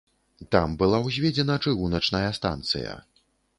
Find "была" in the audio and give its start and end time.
0.79-1.01